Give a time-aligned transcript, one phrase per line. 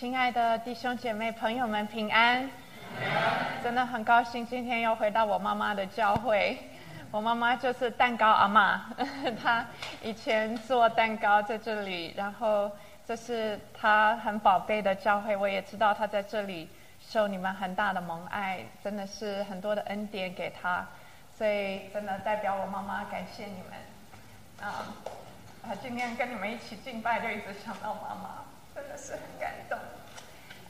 [0.00, 2.48] 亲爱的弟兄姐妹、朋友们，平安！
[3.62, 6.58] 真的很高兴今天又回到我妈妈的教会。
[7.10, 8.82] 我妈妈就是蛋糕阿妈，
[9.42, 9.66] 她
[10.00, 12.72] 以前做蛋糕在这里，然后
[13.06, 15.36] 这是她很宝贝的教会。
[15.36, 16.66] 我也知道她在这里
[16.98, 20.82] 受你们很大的蒙爱，真的是很多的恩典给她，
[21.36, 24.66] 所以真的代表我妈妈感谢你们。
[24.66, 24.96] 啊，
[25.68, 29.78] 啊，今天跟你们一起敬拜，就一直想到妈妈，真的是很感动。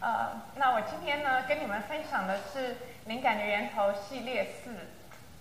[0.01, 4.75] 呃，那我今天呢，跟你们分享的是灵感的源头系列四。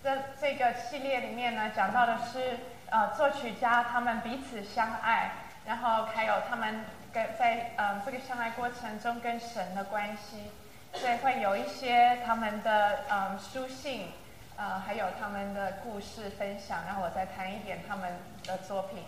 [0.02, 2.58] 这这个系列里面呢，讲到的是
[2.90, 5.30] 呃作曲家他们彼此相爱，
[5.64, 10.50] 然后还有他们跟在呃这个相爱过程中跟神的关系，
[10.92, 14.08] 所以会有一些他们的嗯书信，
[14.56, 18.12] 呃还有他们的故事分享，然后我再谈一点他们
[18.44, 19.02] 的作品。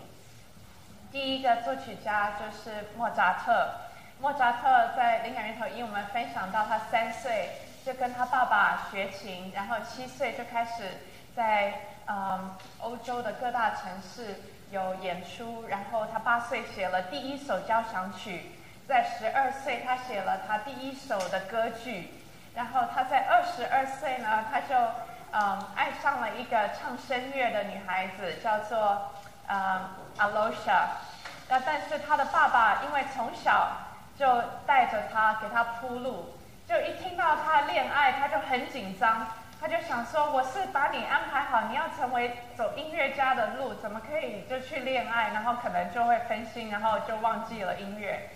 [1.10, 3.70] 第一个作曲家就是莫扎特，
[4.22, 7.50] 莫扎特在灵感源头一我们分享到他三岁。
[7.84, 10.84] 就跟他爸爸学琴，然后七岁就开始
[11.34, 11.74] 在
[12.06, 18.52] 嗯欧洲的各大城市有演出，然后他八岁写了第一首交响曲，
[18.86, 22.14] 在十二岁他写了他第一首的歌剧，
[22.54, 24.76] 然后他在二十二岁呢，他就
[25.32, 29.10] 嗯爱上了一个唱声乐的女孩子，叫做
[29.48, 30.86] 嗯 Alosha，
[31.48, 33.72] 那但是他的爸爸因为从小
[34.18, 36.38] 就带着他给他铺路。
[36.66, 39.26] 就一听到他恋爱，他就很紧张，
[39.60, 45.30] 他就想说：“我是把你安排好，你要成为走音乐家的路，怎么可以就去恋爱？
[45.34, 48.30] 然后可能就会分心，然后就忘记了音乐。”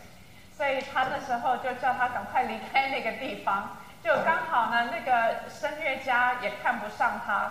[0.57, 3.77] 所以他那时候就叫他赶快离开那个地方。
[4.03, 7.51] 就刚好呢，那个声乐家也看不上他，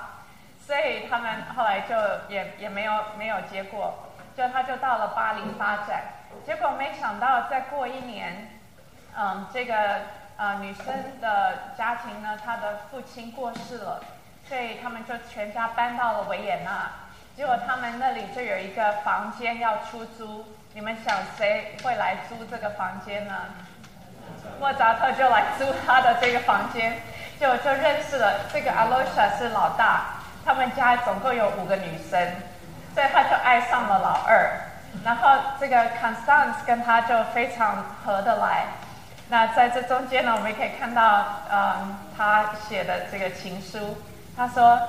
[0.60, 1.96] 所以他们后来就
[2.28, 3.94] 也也没有没有结果。
[4.36, 6.04] 就他就到了巴黎发展，
[6.46, 8.60] 结果没想到再过一年，
[9.18, 9.76] 嗯，这个。
[10.38, 10.88] 呃，女生
[11.22, 14.02] 的家庭呢，她的父亲过世了，
[14.50, 16.92] 所以他们就全家搬到了维也纳。
[17.38, 23.34] 结果他们那里就有一个房间要出租，你们想谁会来租这个房间呢？
[24.60, 27.00] 莫扎特就来租他的这个房间，
[27.40, 32.30] 就就认识了这个阿罗莎是老大，他们家总共有五个女生，
[32.94, 34.52] 所以他就爱上了老二，
[35.06, 35.30] 然后
[35.60, 38.66] 这个 Constance 跟他就非常合得来。
[39.30, 43.98] 那在这中间呢，我们也可以看到，嗯，他写的这个情书。
[44.36, 44.82] 他说：“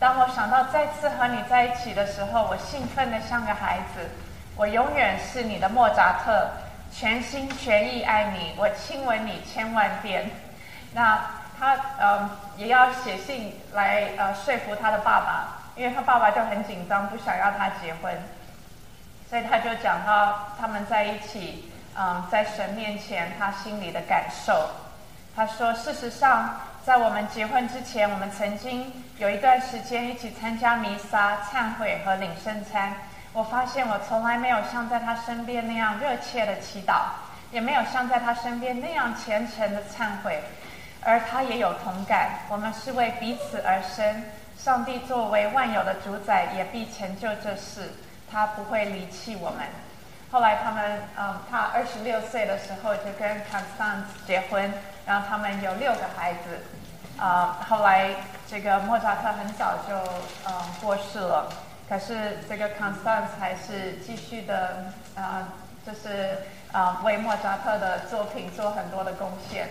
[0.00, 4.08] 当我想到再次和你在一起的时候，我兴奋的像个孩子。
[4.56, 6.48] 我永远是你的莫扎特，
[6.90, 10.30] 全心全意爱你，我亲吻你千万遍。”
[10.94, 11.20] 那
[11.60, 18.12] 他嗯也要写信来呃说服他的爸爸，因为他爸爸就很紧张，不想要他结婚，
[19.28, 21.70] 所以他就讲到他们在一起。
[22.00, 24.70] 嗯，在神面前，他心里的感受。
[25.34, 32.94] 他说：“事实上，在我们结婚之前，我们曾经有一段时间一起参加弥撒、忏悔和领圣餐。
[33.32, 37.00] 我发现我从来没有像在他身边那样热切的祈祷，
[37.50, 40.40] 也没有像在他身边那样虔诚的忏悔。
[41.02, 42.30] 而他也有同感。
[42.48, 44.22] 我们是为彼此而生。
[44.56, 47.92] 上帝作为万有的主宰，也必成就这事。
[48.30, 49.60] 他不会离弃我们。”
[50.30, 54.70] 后来他们，嗯，他二十六岁的时候就跟 Constance 结婚，
[55.06, 56.60] 然后他们有六个孩子，
[57.18, 58.10] 啊，后来
[58.46, 59.96] 这个莫扎特很早就，
[60.46, 60.52] 嗯，
[60.82, 61.50] 过世了，
[61.88, 65.48] 可是这个 Constance 还是继续的，啊，
[65.86, 66.42] 就是
[66.72, 69.66] 啊，为莫扎特的作品做很多的贡献，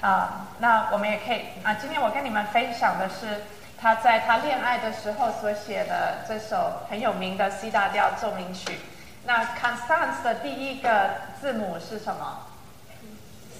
[0.00, 3.42] 啊，那我们也可以，啊，今天我跟你们分享的是
[3.80, 8.78] 他在他恋爱的时候所写的这首很有名的 C 大调奏鸣曲。
[9.24, 11.10] 那 Constance 的第一个
[11.40, 12.46] 字母是什么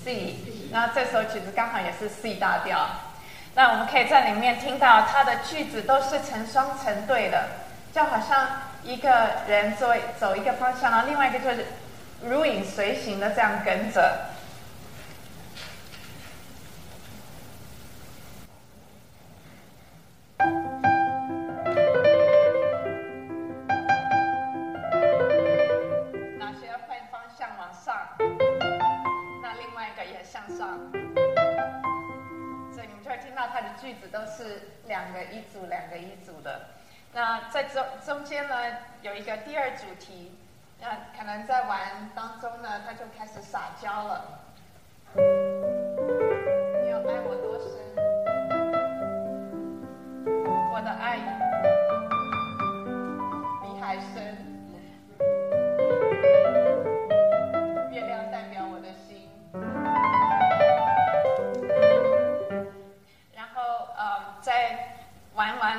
[0.04, 0.34] ？C。
[0.72, 2.88] 那这首曲子刚好也是 C 大调。
[3.54, 7.44] 那我们可以在里面听到他的句子都是成双成对的，
[7.92, 8.48] 就好像
[8.82, 11.66] 一个人走走一个方向，然后另外一个就是
[12.22, 14.18] 如影随形的这样跟着。
[32.72, 36.60] 所以你们就会听到他的句子都是两个一组，两个一组的。
[37.12, 38.54] 那在中中间呢，
[39.02, 40.32] 有一个第二主题。
[40.80, 44.38] 那可能在玩当中呢，他就开始撒娇了。
[45.16, 47.68] 你要爱我多深？
[50.72, 51.18] 我的爱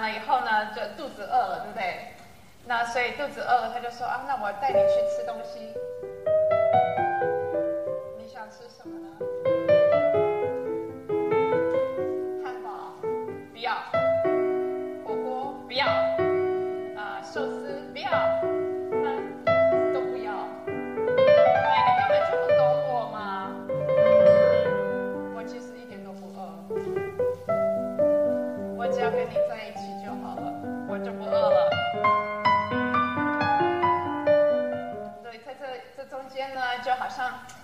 [0.02, 2.14] 了以后呢，就肚子饿了，对不对？
[2.66, 5.74] 那所以肚子饿了，他就说啊，那我带你去吃东西。
[8.18, 9.08] 你想吃什么呢？
[12.44, 12.94] 汉堡，
[13.52, 13.99] 不要。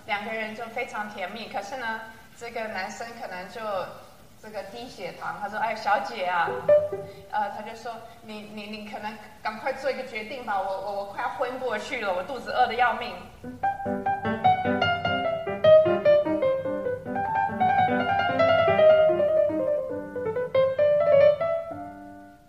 [0.06, 2.00] 两个人就非常甜蜜，可是呢，
[2.36, 3.60] 这个男生可能就
[4.40, 6.48] 这个低血糖，他说：“哎，小姐啊，
[7.32, 7.92] 呃，他就说
[8.22, 9.12] 你你你可能
[9.42, 13.14] 赶快做一个决定吧，我我我快要昏过去了，我肚子饿的要命。”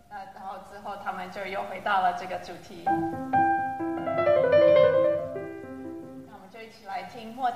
[0.09, 2.85] 那然后之后他们就又回到了这个主题。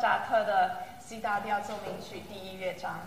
[0.02, 3.00] 扎克的 C 大调奏鸣曲第一乐章。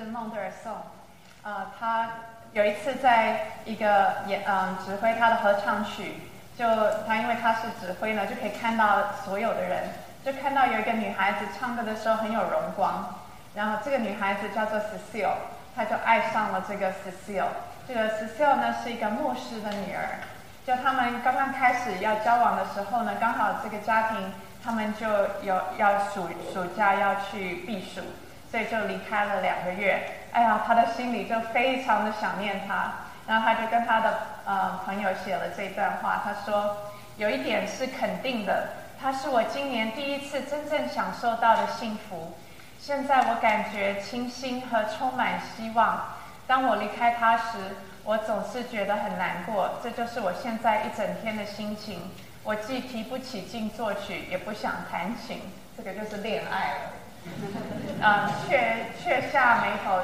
[0.00, 0.72] 是孟德尔颂，
[1.42, 2.08] 呃，他
[2.54, 6.14] 有一次在一个演嗯指挥他的合唱曲，
[6.56, 6.64] 就
[7.06, 9.90] 他因为他是指挥呢，就可以看到所有的人，
[10.24, 13.14] 就看到有一个女孩子唱歌的时候很有荣光，
[13.54, 15.34] 然后这个女孩子叫做 Cecile，
[15.76, 17.48] 他就爱上了这个 Cecile。
[17.86, 20.16] 这个 Cecile 呢是一个牧师的女儿，
[20.66, 24.32] 就他们刚刚开始要交往的时候呢，刚好这个家庭
[24.64, 25.06] 他们就
[25.42, 28.00] 有要暑暑假要去避暑。
[28.50, 30.02] 所以就离开了两个月，
[30.32, 32.92] 哎呀，他的心里就非常的想念他，
[33.26, 36.76] 然后他就跟他的呃朋友写了这段话，他说
[37.16, 42.34] 有一点是肯定的，他是我今年第一次真正享受到的幸福，
[42.80, 46.02] 现在我感觉清新和充满希望。
[46.48, 47.58] 当我离开他时，
[48.02, 52.10] 我总是觉得很难过，这就是我现在一整天的心情。
[52.42, 55.40] 我既提不起劲作曲，也不想弹琴，
[55.76, 56.99] 这个就是恋爱了。
[58.00, 60.00] 嗯， 却却下眉头，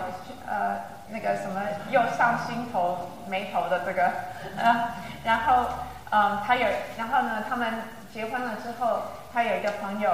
[0.46, 0.76] 呃，
[1.08, 4.12] 那个什么又上心头眉头的这个，
[4.56, 4.90] 呃，
[5.24, 5.66] 然后，
[6.10, 6.66] 嗯，他有，
[6.98, 7.82] 然后呢，他们
[8.12, 10.10] 结婚了之后，他有一个朋友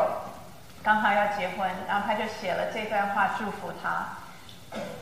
[0.83, 4.07] 刚好要结婚，然后他就写了这段话祝福他。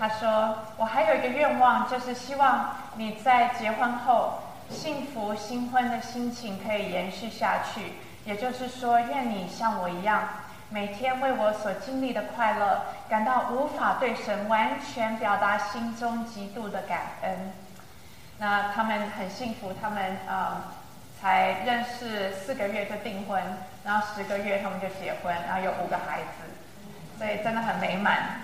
[0.01, 7.93] 他说：“我还有一个愿望，就是希望你在结婚后，幸福新婚的心情可以延续下去。
[8.25, 10.23] 也就是说，愿你像我一样。”
[10.73, 17.53] 每天为我所经历的快乐感到无法对神完全表达心中极度的感恩。
[18.39, 20.63] 那他们很幸福，他们呃
[21.21, 23.43] 才认识四个月就订婚，
[23.85, 28.41] 然后十个月他们就结婚，然后有五个孩子，所以真的很美满。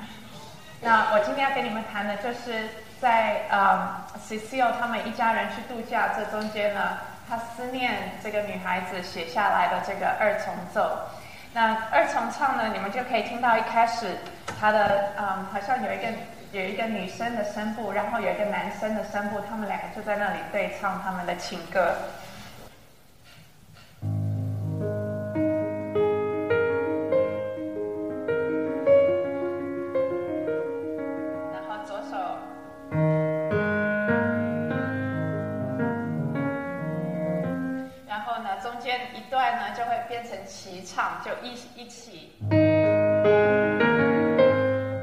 [0.81, 2.69] 那我今天要给你们谈的就是
[3.01, 10.99] 在呃，Cecil 他们一家人去度假这中间呢，他思念这个女孩子写下来的这个二重奏。
[11.57, 12.69] 那二重唱呢？
[12.75, 14.15] 你们就可以听到一开始，
[14.61, 16.03] 他的嗯，好像有一个
[16.53, 21.95] 有一个女生的声部，然后有一个男生的声部，他们两个就在那里对唱他们的情歌。
[40.87, 42.57] 唱就一一起，就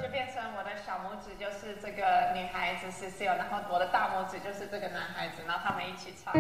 [0.10, 6.34] 变成我的小拇指就是这个女孩子是是然后我的大拇指就是这个男孩子，然后他们一起唱。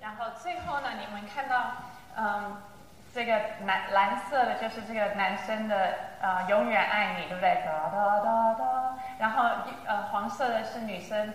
[0.00, 1.76] 然后最后呢，你们看到，
[2.16, 2.56] 嗯，
[3.14, 7.62] 这个蓝蓝色的就是这个男生的呃永远爱你，对不对？
[9.18, 9.44] 然后
[9.86, 11.32] 呃黄色的是女生，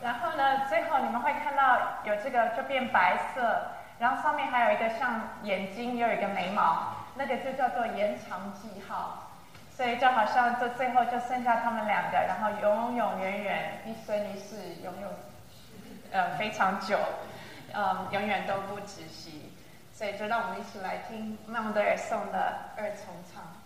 [0.00, 3.62] 然后呢，最后你们会看到有这个就变白色，
[3.98, 9.28] 然后上面还有一个像眼睛，又有一个眉毛，那个就叫做延长记号。
[9.74, 15.10] 所以就好像这最后就剩下他们两个，然后永永远远一生一世，永永
[16.12, 16.96] 呃非常久，
[17.74, 19.51] 嗯永远都不止息。
[19.92, 23.61] 所以就让我们一起来听孟德尔颂的二重唱。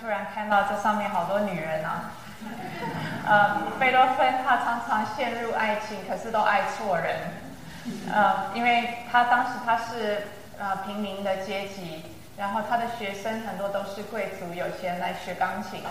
[0.00, 2.10] 突然看到这上面好多女人啊。
[3.26, 7.16] 呃，贝多芬他常常陷入爱情，可是都爱错人。
[8.12, 12.04] 呃，因为他当时他是呃平民的阶级，
[12.36, 15.82] 然后他的学生很多都是贵族有钱来学钢琴，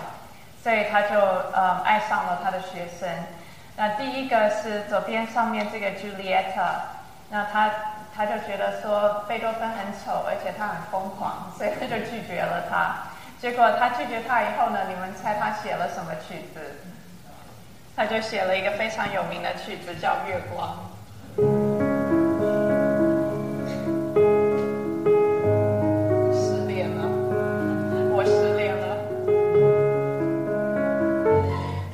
[0.63, 3.10] 所以他就呃爱上了他的学生。
[3.76, 6.70] 那第一个是左边上面这个 Julieta，
[7.30, 7.70] 那他
[8.15, 12.96] 他就觉得说贝多芬很丑，而且他很疯狂，所以他就拒绝了他。
[13.39, 16.60] 结果他拒绝他以后呢，你们猜他写了什么曲子？
[17.95, 20.78] 他就写了一个非常有名的曲子，叫《月光》。
[26.34, 27.08] 失恋了，
[28.15, 28.97] 我失恋了。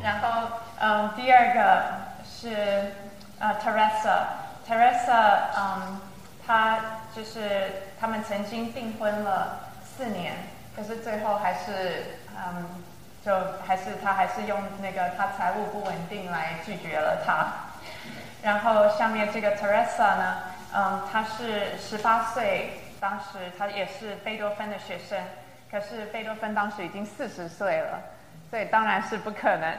[0.01, 0.47] 然后，
[0.79, 1.83] 嗯，第二个
[2.25, 2.93] 是
[3.39, 5.99] 呃，Teresa，Teresa，嗯，
[6.45, 6.79] 她
[7.15, 10.33] 就是他们曾经订婚了四年，
[10.75, 12.83] 可是最后还是嗯。
[13.25, 13.31] 就
[13.65, 17.47] 还是他还是用那个他财务不稳定来拒绝了他，
[18.43, 20.37] 然后下面这个 Teresa 呢，
[20.75, 25.17] 嗯，他是十八岁，当时他也是贝多芬的学生，
[25.71, 27.97] 可是贝多芬当时已经四十岁了，
[28.49, 29.73] 所以当然是不可能。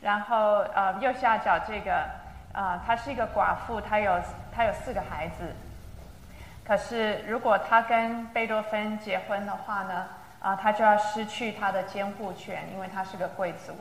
[0.00, 2.04] 然后呃右下角这个，
[2.52, 4.20] 啊，她是一个寡妇，她有
[4.52, 5.54] 她有四个孩子，
[6.66, 10.08] 可是如果她跟贝多芬结婚的话呢？
[10.40, 13.72] 啊，他就要失去他的监护权，因为他是个贵族，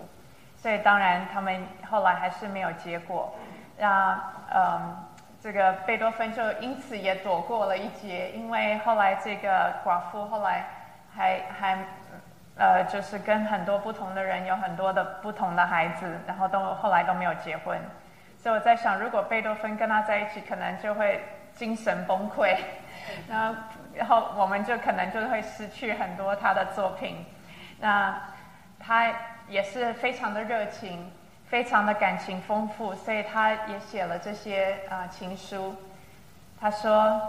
[0.58, 3.34] 所以当然他们后来还是没有结果。
[3.78, 4.20] 那
[4.54, 4.98] 嗯，
[5.40, 10.66] 这个贝多芬就因此也躲过了一劫，因为后来这个寡妇后来
[11.16, 11.78] 还还
[12.58, 17.80] 呃，就是跟很多不同的人有很多的不同的孩子，然后都后来都没有结婚。
[18.40, 21.24] 所以我在想，如果贝多芬跟他在一起，可能就会
[21.58, 22.56] 精神崩溃。
[23.28, 23.54] 那
[23.96, 27.26] 然后我们就可能就会失去很多他的作品。
[27.80, 28.18] 那
[28.80, 29.12] 他
[29.50, 31.12] 也是非常的热情，
[31.50, 35.76] 非常的感情丰富，所以他也写了这些啊情书。
[36.60, 37.22] 他说：“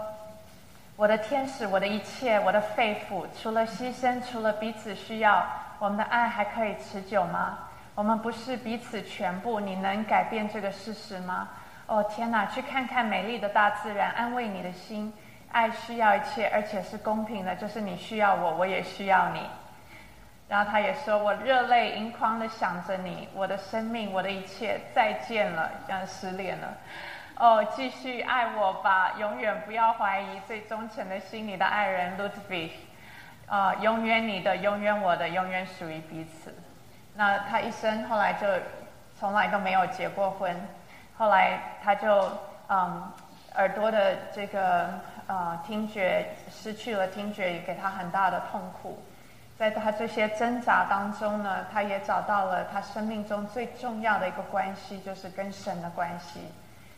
[0.95, 5.45] 我的天使，我的一切，我的肺腑，除了牺牲，除了彼此需要，
[5.79, 7.59] 我们的爱还可以持久吗？
[7.95, 11.49] 我们不是彼此全部，你能改变这个事实吗？
[11.89, 15.11] 哦天哪，去看看美丽的大自然，安慰你的心。”
[15.51, 19.41] 爱需要一切，而且是公平的，就是你需要我，我也需要你。
[20.47, 26.77] 然后他也说：“我热泪盈眶的想着你，我的生命，我的一切，再见了，这样失恋了。
[27.37, 32.69] 哦，继续爱我吧，永远不要怀疑，最忠诚的心，你的爱人 Ludwig，
[33.47, 36.53] 啊，永远你的，永远我的，永远属于彼此。
[37.15, 38.45] 那他一生后来就
[39.19, 40.55] 从来都没有结过婚，
[41.19, 42.31] 后来他就
[42.69, 43.03] 嗯，
[43.53, 44.89] 耳朵的这个。
[45.29, 48.97] 呃，听觉失去了听觉，也给他很大的痛苦。
[49.59, 56.39] 在他这些挣扎当中呢，他也找到了他生命中最重要的一个关系，就是跟神的关系。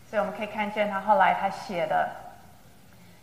[0.09, 2.09] 所以我们可以看见他后来他写的：“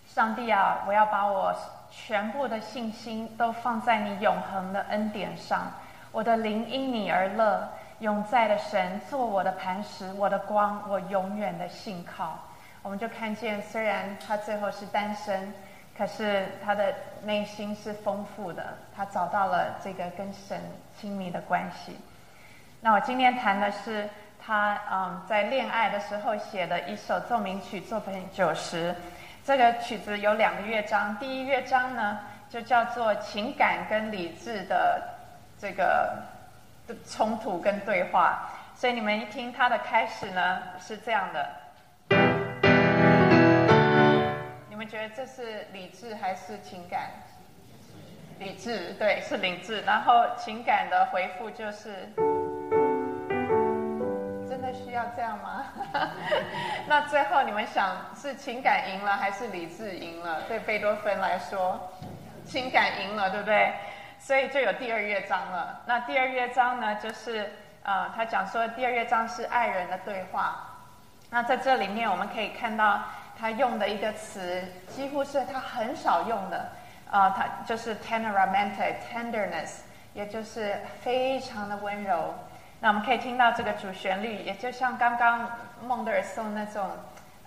[0.06, 1.54] 上帝啊，我要把我
[1.90, 5.72] 全部的信心都放在你永恒的恩典上。
[6.12, 7.66] 我的灵因你而乐，
[8.00, 12.38] 永在的神做我的磐石，我的光，我永远的信靠。”
[12.82, 15.52] 我们就看见，虽然他最后是单身，
[15.96, 18.64] 可是他的内心是丰富的。
[18.96, 20.60] 他找到了这个跟神
[20.96, 21.98] 亲密的关系。
[22.80, 24.08] 那我今天谈的是
[24.40, 28.94] 他嗯在恋爱的时候写的一首奏鸣曲作品九十。
[29.44, 35.02] 这个曲子有两个乐章，第一乐章呢就叫做情感跟理智的
[35.58, 36.22] 这个
[37.06, 38.50] 冲突跟对话。
[38.74, 41.48] 所以你们一听它的开始呢是这样的。
[44.68, 47.10] 你们觉得这是理智还是情感？
[48.38, 49.80] 理智，对，是理智。
[49.82, 52.08] 然后情感的回复就是：
[54.48, 55.64] 真的需要这样吗？
[56.86, 60.42] 那最后你们想是情感赢了还是理智赢了？
[60.42, 61.90] 对贝多芬来说，
[62.44, 63.72] 情感赢了，对不对？
[64.28, 65.80] 所以就有第二乐章了。
[65.86, 67.50] 那第二乐章呢，就是
[67.82, 70.66] 呃，他讲说第二乐章是爱人的对话。
[71.30, 73.00] 那在这里面我们可以看到。
[73.40, 76.72] 他用的一个词，几乎是他很少用的，
[77.08, 82.34] 啊，他就是 tenoramente tenderness，也就是非常的温柔。
[82.80, 85.48] 那我们可以听到这个主旋律，也就像刚刚
[85.86, 86.90] 孟德尔颂那种，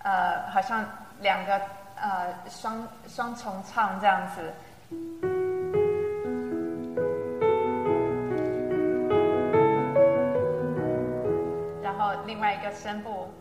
[0.04, 0.86] 呃，好像
[1.20, 1.62] 两个
[2.02, 4.54] 呃双双重唱这样子。
[12.41, 13.32] 外一个声部。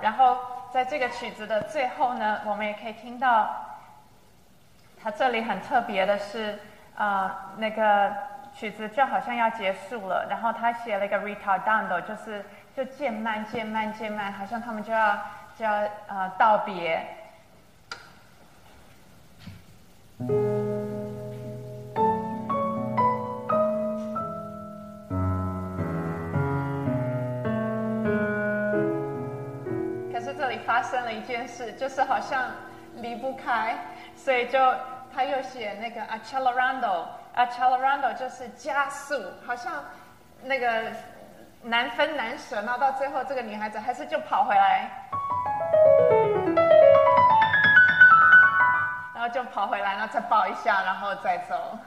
[0.00, 0.36] 然后
[0.70, 3.48] 在这个曲子的最后呢，我们也可以听到，
[5.02, 6.58] 它这里很特别的是，
[6.96, 8.12] 啊，那个
[8.54, 12.44] 曲子就好像要结束了，然后他写了一个 retardando，就是
[12.76, 15.18] 就渐慢、渐慢、渐慢，好像他们就要
[15.56, 15.72] 就要
[16.08, 17.06] 呃道别。
[30.74, 32.50] 发生了一件事，就是好像
[32.96, 33.78] 离不开，
[34.16, 34.58] 所以就
[35.14, 39.14] 他又写那个 accelerando，accelerando 就是加速，
[39.46, 39.72] 好像
[40.42, 40.82] 那个
[41.62, 44.90] 难分难舍，然后到最后这个女孩子还是就跑回来，
[49.14, 51.78] 然后就跑回来，然后再抱一下，然后再走，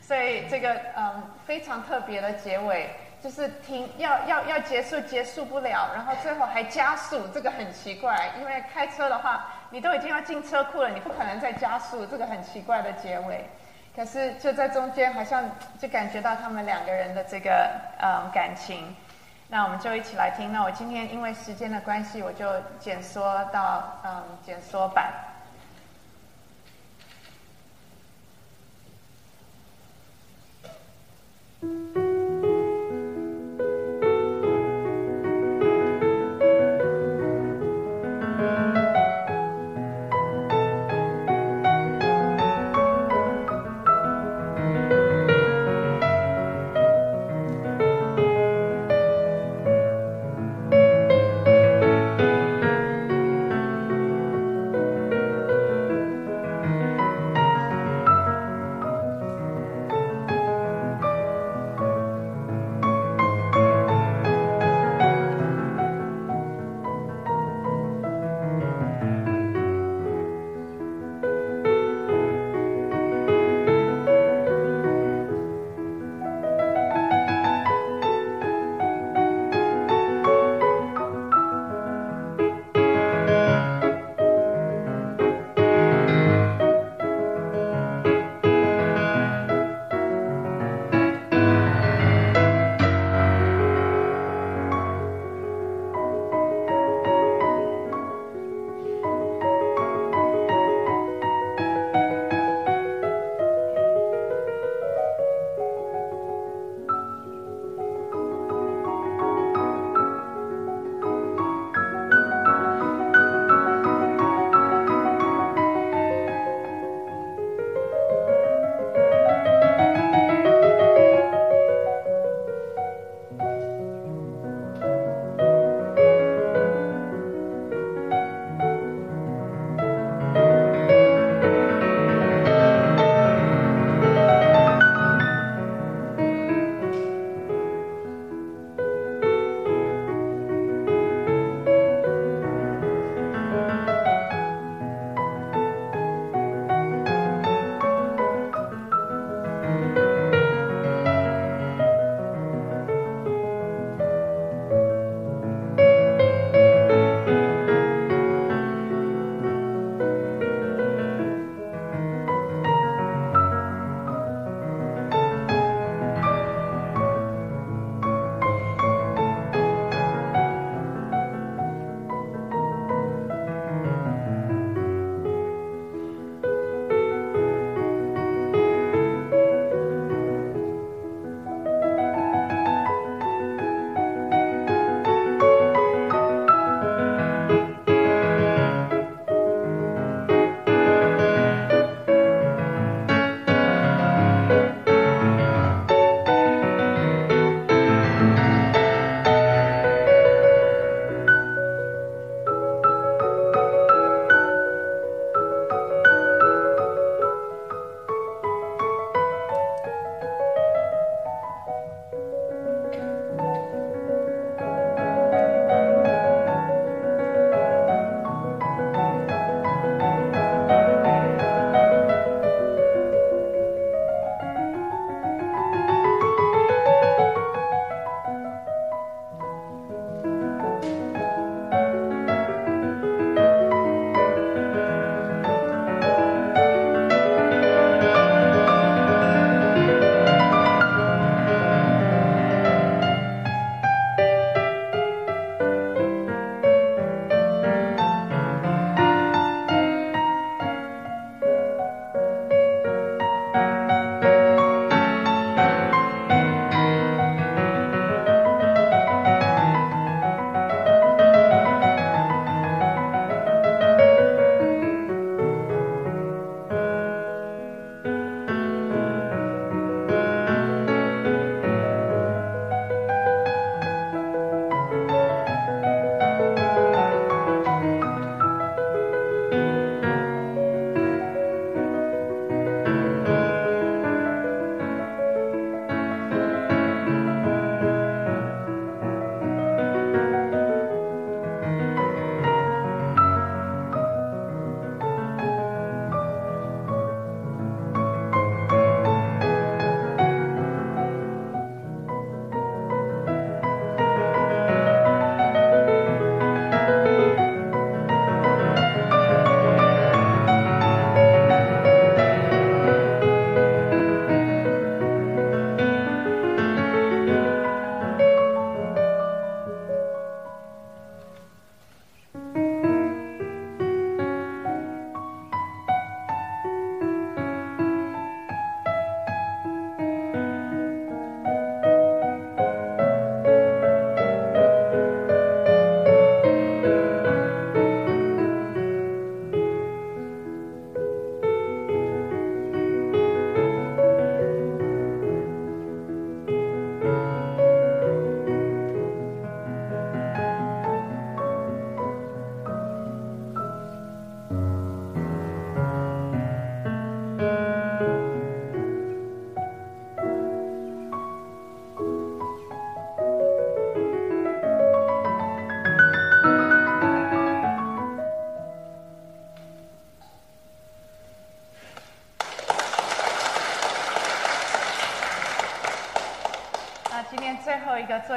[0.00, 2.88] 所以这个嗯非常特别的结尾。
[3.22, 13.48] 就是停，要要要结束，结束不了，然后最后还加速，这个很奇怪，因为开车的话，你都已经要进车库了，你不可能再加速，这个很奇怪的结尾。
[13.94, 15.44] 可是就在中间，好像
[15.78, 18.92] 就感觉到他们两个人的这个嗯感情。
[19.48, 20.50] 那我们就一起来听。
[20.50, 22.46] 那我今天因为时间的关系，我就
[22.80, 25.12] 简说到嗯简说版。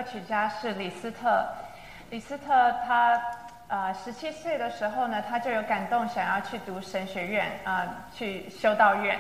[0.06, 1.46] 曲家是李斯特。
[2.10, 3.20] 李斯特他
[3.68, 9.18] 呃十七岁的时候呢，他就有感动，想要去读神学院啊，去修道院，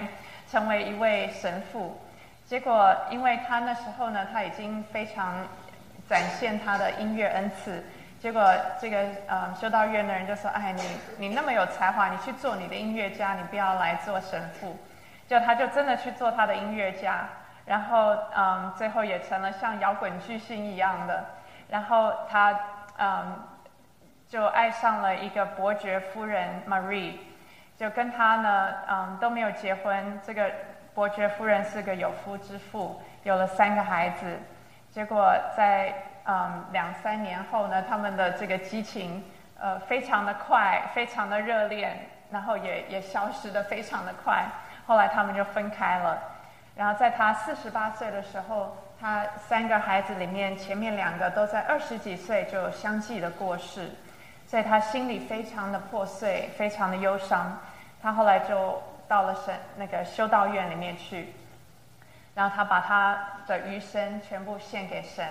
[0.49, 1.99] 成为一位神父。
[2.45, 5.33] 结果因为他那时候呢，他已经非常
[6.07, 7.83] 展现他的音乐恩赐。
[8.21, 10.81] 结果这个呃修道院的人就说：“哎，你
[11.17, 14.77] 你那么有才华，你去做你的音乐家，你不要来做神父。”
[15.27, 17.27] 就他就真的去做他的音乐家。
[17.65, 21.25] 然后，嗯，最后也成了像摇滚巨星一样的。
[21.67, 22.59] 然后他，
[22.99, 23.39] 嗯，
[24.27, 27.17] 就爱上了一个伯爵夫人 Marie，
[27.75, 30.19] 就跟他呢，嗯，都没有结婚。
[30.23, 30.51] 这个
[30.93, 34.37] 伯爵夫人是个有夫之妇，有了三个孩子。
[34.91, 35.91] 结果在
[36.25, 39.23] 嗯两三年后呢，他们的这个激情，
[39.59, 41.97] 呃，非常的快，非常的热烈，
[42.29, 44.45] 然后也也消失的非常的快。
[44.85, 46.34] 后来他们就分开了。
[46.75, 53.91] 然后在他四十八岁的时候，他三个孩子里面前面两个都在二十几岁就相继的过世，
[54.45, 57.57] 所以他心里非常的破碎，非常的忧伤。
[58.01, 61.33] 他后来就到了神那个修道院里面去，
[62.33, 65.25] 然后他把他的余生全部献给神。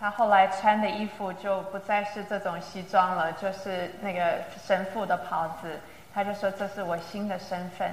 [0.00, 5.78] 他后来穿的衣服就不再是这种西装了，就是那个神父的袍子。
[6.14, 7.90] 他就说：“这是我新的身份。”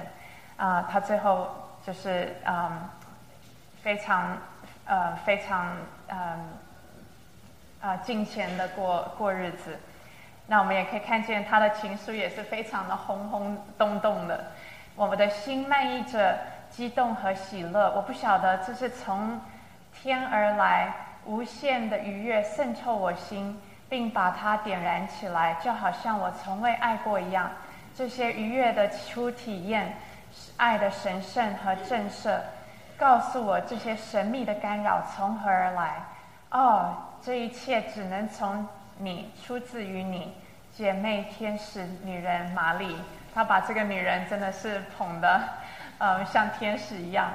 [0.56, 1.63] 啊，他最后。
[1.86, 2.88] 就是嗯，
[3.82, 4.38] 非常
[4.86, 5.76] 呃非常
[6.08, 6.16] 嗯
[7.82, 9.78] 啊金钱的过过日子。
[10.46, 14.46] 那我们也可以看见他的情书也是非常的轰轰动动的。
[14.96, 16.38] 我们的心漫溢着
[16.70, 17.92] 激动和喜乐。
[17.94, 19.38] 我不晓得这是从
[19.92, 20.92] 天而来
[21.26, 27.50] 无限的愉悦渗透我心，并把它点燃起来，就好像我从未爱过一样。
[27.94, 29.96] 这些愉悦的初体验。
[30.56, 32.38] 爱的神圣和震慑，
[32.96, 35.96] 告诉我这些神秘的干扰从何而来。
[36.50, 38.66] 哦，这一切只能从
[38.98, 40.36] 你，出自于你，
[40.72, 42.96] 姐妹天使女人玛丽。
[43.34, 45.40] 她把这个女人真的是捧的，
[45.98, 47.30] 嗯，像天使一样。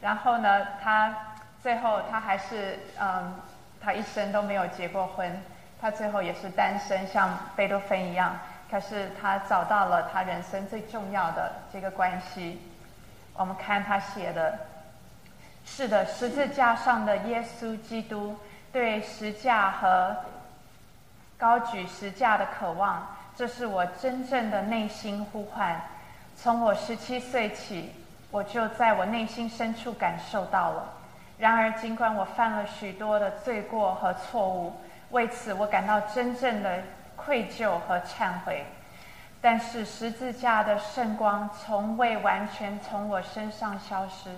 [0.00, 1.14] 然后呢，她
[1.62, 3.34] 最后她还是嗯，
[3.80, 5.40] 她一生都没有结过婚，
[5.80, 8.36] 她最后也是单身，像贝多芬一样。
[8.70, 12.60] 可是他找到了他人生最重要的这个关系。
[13.34, 14.58] 我们看他写的，
[15.64, 18.36] 是的，十字架上的耶稣基督
[18.72, 20.16] 对十架和
[21.36, 25.80] 高举十架的渴望，这是我真正的内心呼唤。
[26.34, 27.92] 从我十七岁起，
[28.30, 30.84] 我就在我内心深处感受到了。
[31.38, 34.72] 然而，尽管我犯了许多的罪过和错误，
[35.10, 36.82] 为此我感到真正的。
[37.26, 38.64] 愧疚和忏悔，
[39.40, 44.30] 但是十字架的圣光从未完全从我身上消失。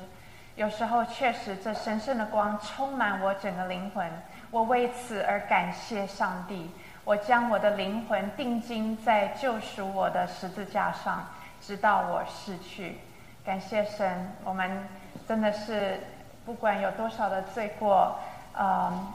[0.56, 4.10] 有时候，确实这神圣的光充满我整个灵魂。
[4.50, 6.70] 我为此而感谢上帝。
[7.04, 11.28] 我将我的灵魂定睛在救赎我的十字架上，
[11.60, 12.98] 直到我逝去。
[13.44, 14.88] 感谢神，我们
[15.28, 16.00] 真的是
[16.46, 18.18] 不管有多少的罪过，
[18.54, 19.06] 呃，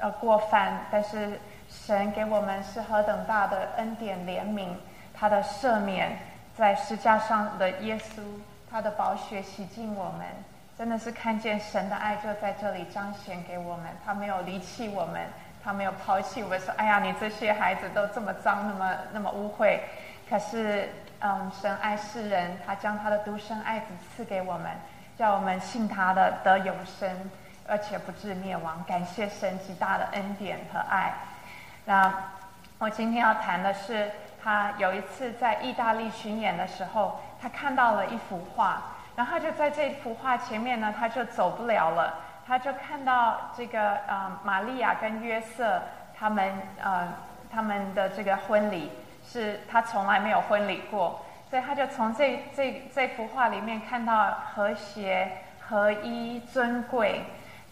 [0.00, 1.38] 呃过犯，但是。
[1.86, 4.70] 神给我们是何等大的恩典怜悯，
[5.14, 6.18] 他的赦免，
[6.56, 8.20] 在石架上的耶稣，
[8.68, 10.26] 他的宝血洗净我们，
[10.76, 13.86] 真的是看见神的爱就在这里彰显给我们。
[14.04, 15.28] 他没有离弃我们，
[15.62, 19.78] 他没有抛弃我们，说：“哎呀，你这些孩子都这么脏，那么那么污秽。”
[20.28, 20.88] 可是，
[21.20, 24.72] 嗯，神爱世人，他将他的独生爱子赐给我们，
[25.16, 27.08] 叫我们信他的得永生，
[27.68, 28.84] 而且不至灭亡。
[28.88, 31.14] 感谢神极大的恩典和爱。
[31.88, 32.12] 那
[32.78, 34.10] 我今天要谈的是，
[34.42, 38.82] 他有一次在意大利巡演的时候，他看到了一幅画，
[39.14, 42.14] 然后就在这幅画前面呢，他就走不了了。
[42.44, 45.80] 他就看到这个呃，玛利亚跟约瑟
[46.16, 47.08] 他们呃
[47.52, 48.90] 他们的这个婚礼，
[49.24, 55.30] 是他从来没有婚礼过，所以他就从这这这幅画里面看到和谐、
[55.68, 57.22] 合一、尊贵，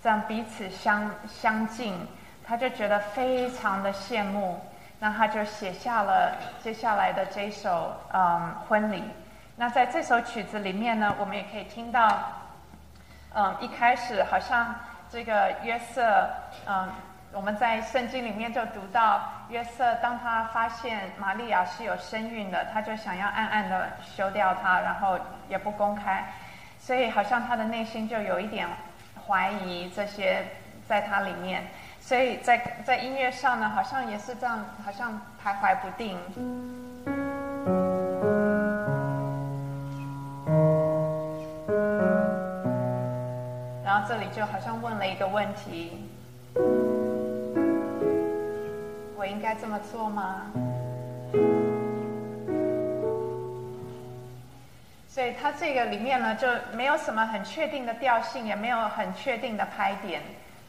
[0.00, 2.06] 这样彼此相相近。
[2.46, 4.60] 他就觉得非常的羡慕，
[4.98, 9.02] 那他就写下了接下来的这首嗯婚礼。
[9.56, 12.32] 那在这首曲子里面呢，我们也可以听到，
[13.34, 14.74] 嗯，一开始好像
[15.08, 16.28] 这个约瑟，
[16.66, 16.90] 嗯，
[17.32, 25.18] 我们在圣经里面就读到约瑟，当他发现玛利亚是有身孕的，他就想要暗暗的休掉她，然后
[25.48, 26.24] 也不公开，
[26.78, 28.66] 所以好像他的内心就有一点
[29.26, 30.44] 怀疑这些
[30.86, 31.64] 在他里面。
[32.06, 36.18] 所以在在音乐上呢，好像也是这样，好像徘徊不定。
[43.82, 46.10] 然后这里就好像问了一个问题：
[49.16, 50.42] 我应该这么做吗？
[55.08, 60.20] 所以它这个里面呢，就没有什么很确定的调性，也没有很确定的拍点，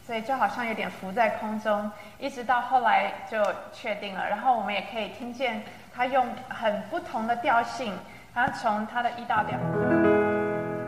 [0.05, 3.43] 所以就好像有点浮在空中，一直到后来就
[3.73, 4.27] 确定了。
[4.29, 7.91] 然后我们也可以听见他用很不同的调性，
[8.33, 9.57] 然后从他的一大调。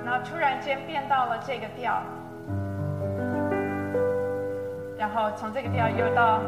[0.05, 2.01] 然后突然间变到了这个调，
[4.97, 6.39] 然后从这个调又到，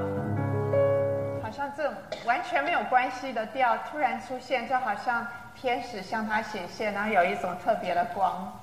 [1.41, 1.91] 好像这
[2.26, 8.53] 完全没有关系的调突然出现，就好像天使向他显现，然后有一种特别的光。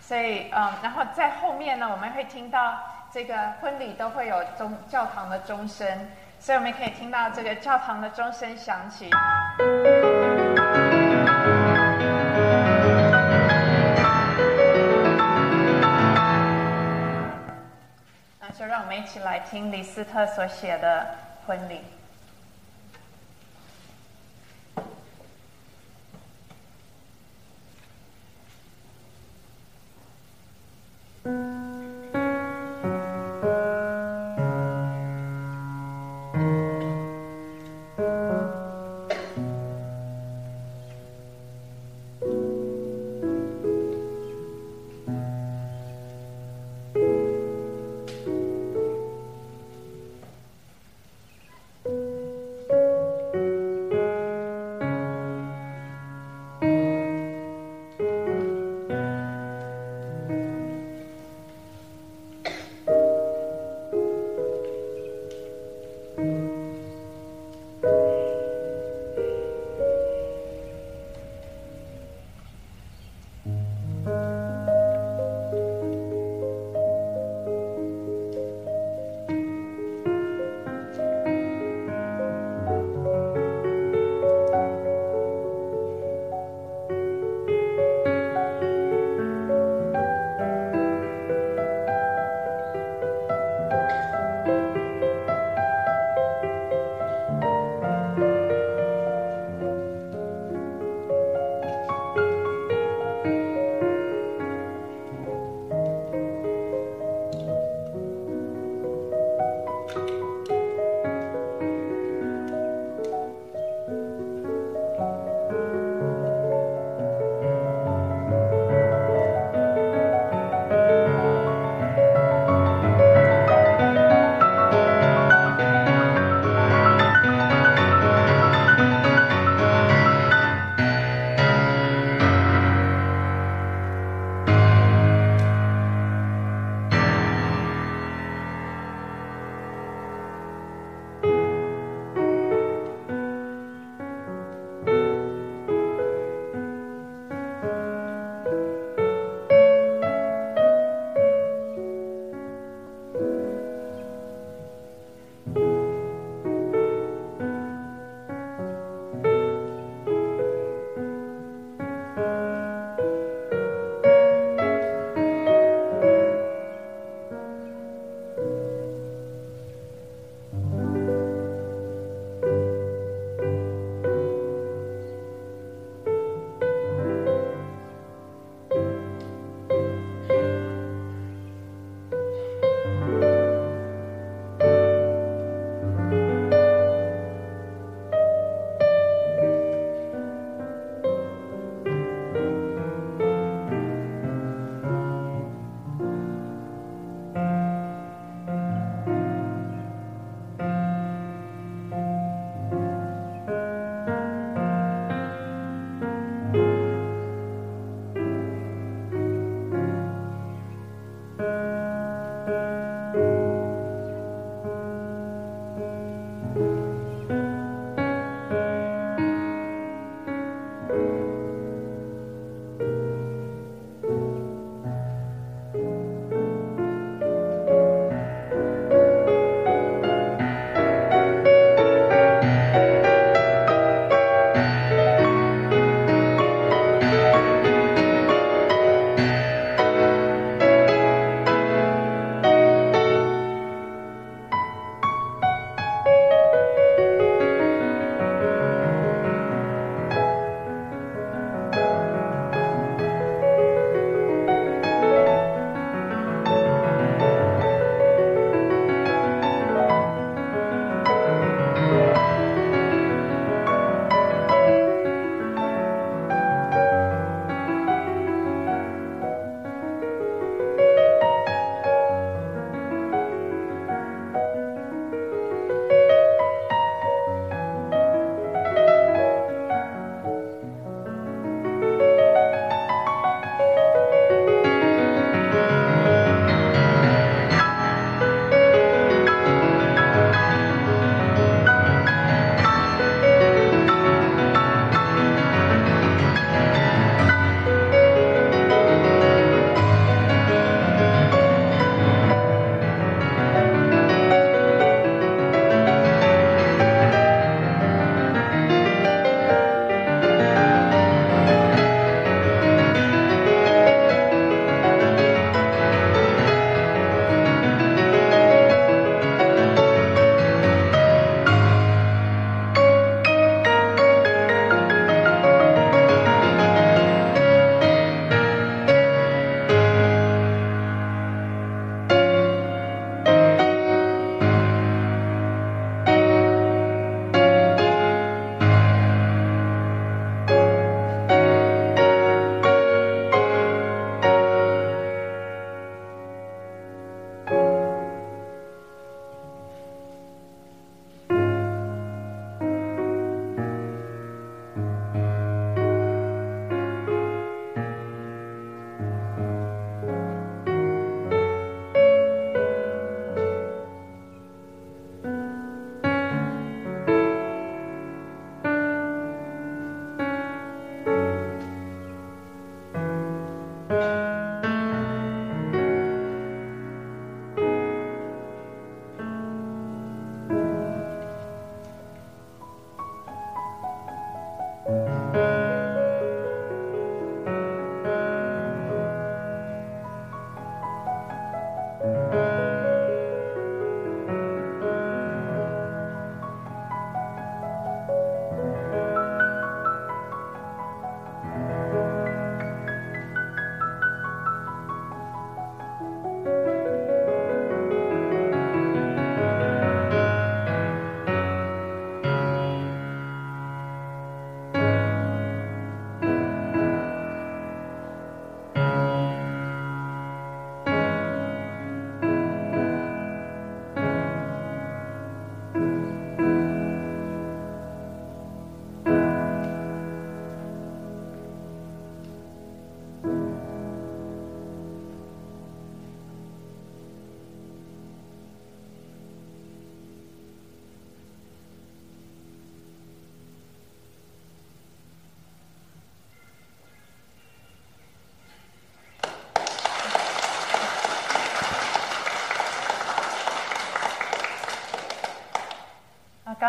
[0.00, 2.78] 所以，嗯，然后在后面呢，我们会听到
[3.16, 5.88] 这个婚礼都会有钟教堂的钟声，
[6.38, 9.08] 所以我们可以听到这个教堂的钟声响起。
[18.38, 21.06] 那就让我们一起来听李斯特所写的
[21.46, 21.80] 婚礼。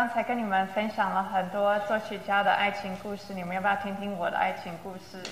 [0.08, 5.22] 刚才跟你们分享了很多作曲家的爱情故事，你们要不要听听我的爱情故事？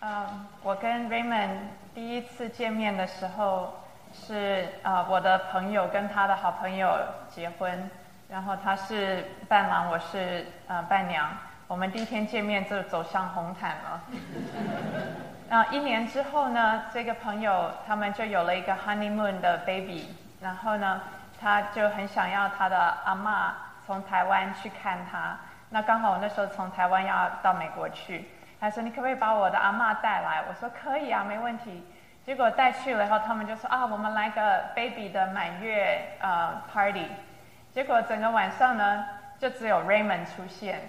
[0.00, 1.58] 嗯，我跟 Raymond
[1.94, 3.72] 第一次见面的时候
[4.12, 6.98] 是啊，我的朋友跟他的好朋友
[7.32, 7.88] 结婚，
[8.28, 11.30] 然后他是伴郎，我是呃伴娘，
[11.68, 14.00] 我们第一天见面就走上红毯了。
[15.54, 21.00] 那一年之后呢，这个朋友他们就有了一个 honeymoon 的 baby，然后呢，
[21.40, 23.54] 他就很想要他的阿妈
[23.86, 25.38] 从台湾去看他。
[25.70, 28.28] 那刚好我那时候从台湾要到美国去，
[28.58, 30.42] 他说你可不可以把我的阿妈带来？
[30.48, 31.86] 我说可以啊，没问题。
[32.26, 37.06] 结果带去了以后，他们就说啊，我们来个 baby 的满月呃 party。
[37.70, 39.04] 结果整个晚上呢，
[39.38, 40.80] 就只有 Raymond 出现，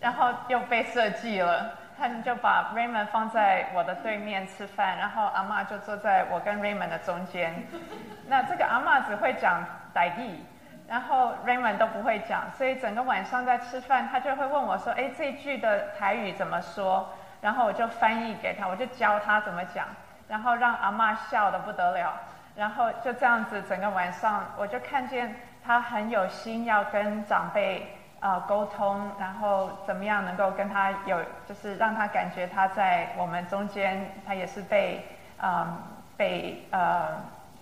[0.00, 1.72] 然后又被设计了。
[2.00, 7.52] 他们就把 Raymond 放在我的对面吃饭，然后阿妈就坐在我跟 Raymond 的中间。
[8.26, 10.40] 那这个阿妈只会讲台语，
[10.88, 17.06] 然后 Raymond 都不会讲，所以整个晚上在吃饭，他就会问我说：“哎，这句的台语怎么说？”
[17.42, 19.86] 然后我就翻译给他，我就教他怎么讲，
[20.26, 22.14] 然后让阿妈笑得不得了。
[22.56, 27.86] 然后就这样子，整个晚上我就看见他很有心要跟长辈。
[28.20, 35.06] 呃，沟通，然后怎么样能够跟他有，就是让他感觉他在我们中间，他也是被，
[35.42, 35.78] 嗯，
[36.18, 37.16] 被呃，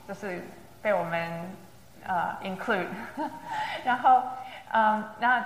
[0.09, 0.45] 就是
[0.83, 1.57] 被我们
[2.05, 2.89] 呃 include。
[3.87, 4.21] 然后，
[4.73, 5.45] 嗯，那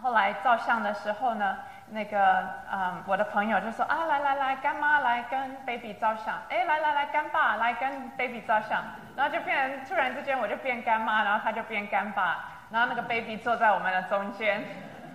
[0.00, 1.58] 后来照相的时候呢，
[1.90, 8.82] 那个嗯，我的朋友就说啊，来来来，干妈来跟 baby 照相，哎，来来来，干爸来跟 baby 照相，
[9.16, 12.52] 然后就变突然之间我就变干妈，然后他就变干爸。
[12.74, 14.60] 然后那个 baby 坐在我们的中间，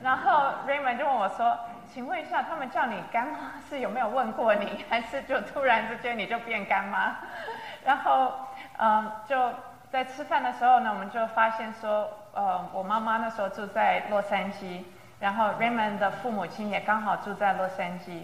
[0.01, 1.59] 然后 Raymond 就问我说
[1.93, 3.37] ：“请问一下，他们叫你干妈
[3.69, 7.17] 是有没有问过你，还是就突然之间你就变干妈？”
[7.83, 8.31] 然后，
[8.77, 9.51] 嗯，就
[9.91, 14.85] 在吃饭的时候呢，我们就发现说，呃，我妈妈那时候住在洛杉矶，
[15.19, 18.21] 然后 Raymond 的父母亲也刚好住在洛杉矶，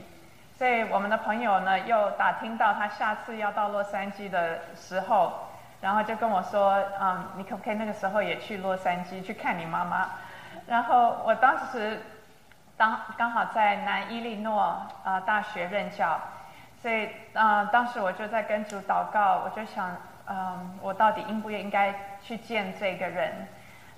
[0.57, 5.44] 所以我们的朋友呢又打听到他下次要到洛杉矶的时候。
[5.85, 10.09] 然后就跟我说，嗯，你可不可以那个时候也去洛杉矶去看你妈妈？
[10.65, 12.01] 然后我当时
[12.75, 16.19] 当刚好在南伊利诺啊大学任教，
[16.81, 19.95] 所以啊当时我就在跟主祷告，我就想，
[20.27, 23.47] 嗯，我到底应不应该去见这个人？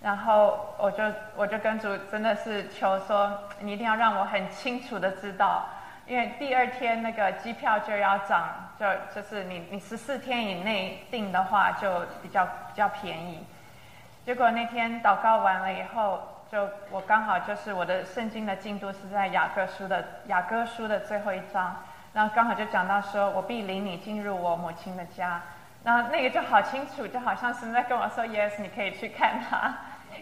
[0.02, 1.02] 然后我就
[1.38, 3.32] 我就跟主真的是求说，
[3.62, 5.64] 你一定要让我很清楚的知道。
[6.08, 8.48] 因为第二天那个机票就要涨，
[8.80, 13.46] 就就是你你十四天以内订的话就比较比较便宜。
[14.26, 21.76] 结果那天祷告完了以后，就我刚好就是我的圣经的进度是在雅各书的雅各书的最后一章，
[22.14, 25.42] 然后刚好就讲到说，我必领你进入我母亲的家，
[25.84, 29.74] 然后那个就好清楚，就好像是在跟我说，yes，你可以去看他，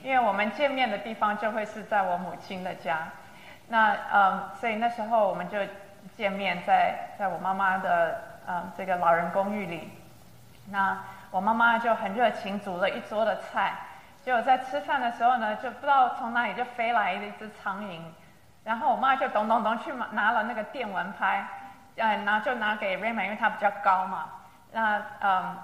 [0.02, 3.08] 因为我们见面的地方就会是在我母亲的家。
[3.68, 5.58] 那嗯，所以那时候我们就
[6.16, 9.92] 见面，在在我妈妈的嗯这个老人公寓里。
[10.70, 10.98] 那
[11.32, 13.74] 我妈妈就很热情，煮了一桌的菜。
[14.24, 18.00] 结果在吃饭的时候呢，就不知道从哪里就飞来一只苍蝇，
[18.64, 21.46] 然后我妈就咚咚咚去拿了那个电蚊拍，
[21.98, 24.26] 呃，拿就拿给 Raymond，因为他比较高嘛。
[24.72, 25.58] 那嗯，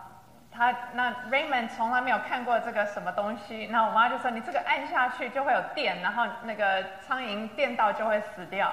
[0.51, 8.71] 他那 Raymond 从来没有看过这个什么东西，那我妈就说你这个按下去就会有电，然后那个苍蝇电到就会死掉。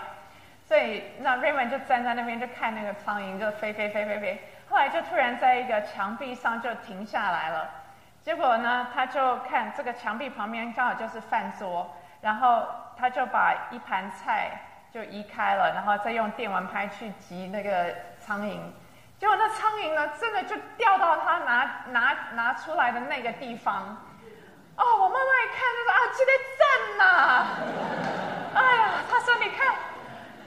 [0.67, 7.71] 所以那 Raymond 就站在那边就看那个苍蝇就飞飞飞飞飞，后来就突然在一个墙壁上就停下来了。
[8.23, 12.67] 结果呢，他就看这个墙壁旁边刚好就是饭桌，然后
[12.99, 14.51] 他就把一盘菜
[14.93, 18.59] 就移开了，然后再用电蚊拍去击那个苍蝇。
[19.19, 23.97] 结果那苍蝇呢，真的就掉到他拿拿拿出来的那个地方。
[24.77, 27.47] 哦，我妈妈一看就说啊，这个赞呐！
[28.55, 29.75] 哎呀，他说你看，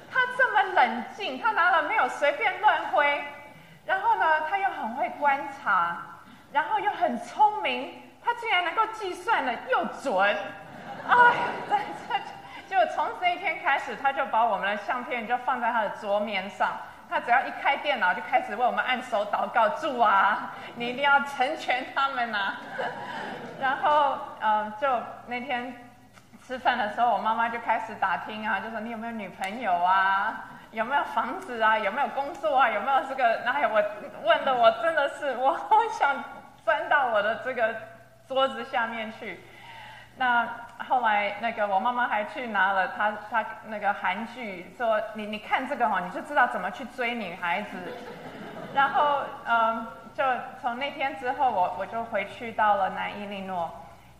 [0.09, 3.23] 他这么冷静，他拿了没有随便乱挥，
[3.85, 5.97] 然后呢，他又很会观察。
[6.53, 10.35] 然后又很聪明，他竟然能够计算的又准，
[11.07, 11.15] 哎，
[11.69, 12.15] 这
[12.69, 16.77] 这就从这一天开始，他就把我们的相片就放在他的桌面上。
[17.11, 22.53] 他只要一开电脑，就开始为我们按手祷告，住啊， 你一定要成全他们呐。
[23.59, 24.87] 然后，嗯，就
[25.27, 25.75] 那天
[26.41, 33.43] 吃饭的时候，我妈妈就开始打听啊，就说你有没有女朋友啊，有没有房子啊，有没有工作啊，有没有这个？
[33.45, 33.83] 哎呀我
[34.23, 36.15] 问的我真的是我好想。
[36.63, 37.73] 钻到我的这个
[38.27, 39.43] 桌子下面去。
[40.17, 40.47] 那
[40.87, 47.77] 后来，那个我妈妈还去拿了她她那个韩剧，说你你看这个哈，你就知道怎么去追女孩子。
[48.73, 50.23] 然后，嗯，就
[50.61, 53.69] 从那天之后，我我就回去到了南伊利诺。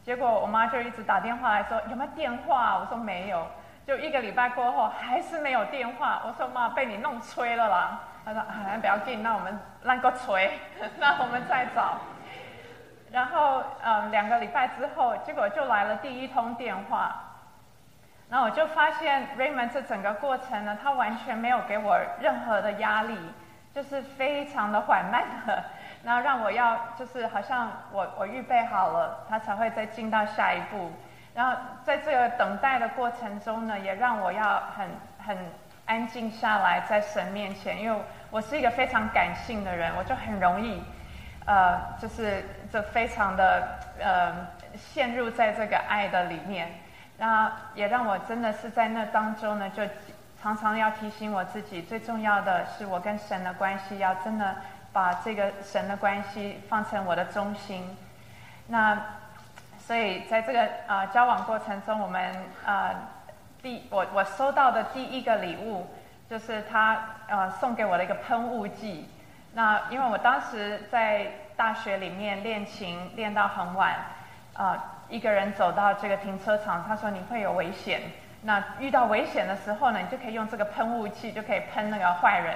[0.03, 2.77] 结果我妈就一直打电话来说有没有电话？
[2.79, 3.45] 我说没有。
[3.85, 6.21] 就一个礼拜过后还是没有电话。
[6.25, 7.99] 我说妈，被你弄吹了啦。
[8.25, 10.51] 她说啊，不要紧，那我们让个吹，
[10.99, 11.97] 那我们再找。
[13.12, 17.16] 然后，嗯，两个礼拜之后，结果就来了第一通电话。
[18.30, 23.18] 然后我就发现 Raymond 这整个过程呢，他完全没有给我任何的压力，
[23.76, 25.64] 就是非常的缓慢的，
[26.03, 30.89] 然后让我要就是好像我我预备好了，他才会再进到下一步。
[31.34, 34.89] 然后在这个等待的过程中呢，也让我要很
[35.26, 35.38] 很
[35.86, 40.82] 安静下来，在神面前，因为我是一个非常感性的人，我就很容易。
[41.45, 44.31] 呃，就是这非常的呃
[44.77, 46.71] 陷入在这个爱的里面，
[47.17, 49.83] 那也让我真的是在那当中呢，就
[50.41, 54.55] 常常要提醒我自己，最重要的是我跟神的关系，要真的
[54.93, 57.97] 把这个神的关系放成我的中心。
[58.67, 58.97] 那
[59.79, 62.35] 所以在这个呃交往过程中，我们
[62.65, 62.95] 呃
[63.63, 65.87] 第我我收到的第一个礼物，
[66.29, 69.09] 就是他呃送给我的一个喷雾剂。
[69.54, 71.28] 那因为我当时在
[71.58, 73.95] 大学里面练琴练到很晚，
[74.54, 78.02] 啊，一个人走到这个停车场，他说你会有危险。
[78.43, 82.56] 那遇到危险的时候呢，你就可以用这个喷雾器，就可以喷那个坏人。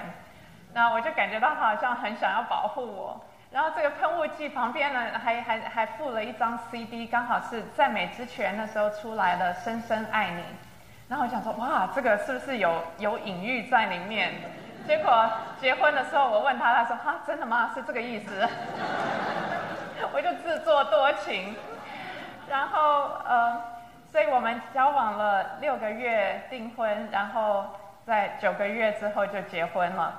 [0.73, 3.21] 那我就感觉到他好像很想要保护我。
[3.51, 10.41] 然后这个喷雾器旁边呢，还还还附了一张 CD，刚好是赞美之泉那时候出来的《深深爱你》。
[11.07, 14.33] 然后我想说，哇，这个是不是有有隐喻在里面？
[14.87, 15.29] 结果
[15.59, 17.71] 结婚的时候，我问他，他说：“哈，真的吗？
[17.73, 18.47] 是这个意思？”
[20.13, 21.55] 我就自作多情。
[22.47, 23.59] 然后，呃，
[24.11, 27.65] 所以我们交往了六个月订婚，然后
[28.05, 30.13] 在九个月之后就结婚了。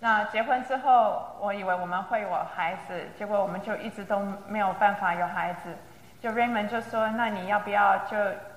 [0.00, 5.74] 那结婚之后，我以为我们会有孩子，结果我们就一直都没有办法有孩子。
[6.20, 8.16] 就 Raymond 就说：“那你要不要就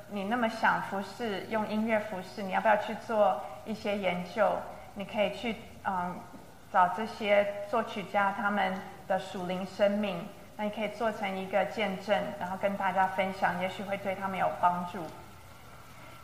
[0.10, 4.52] 你那么想服侍，用音乐服侍，你要不要去做一些研究？”
[4.96, 6.20] 你可以去嗯
[6.72, 8.74] 找这些作曲家他们
[9.08, 10.28] 的属灵生命，
[10.58, 15.00] 那你可以做成一个见证，然后跟大家分享，也许会对他们有帮助。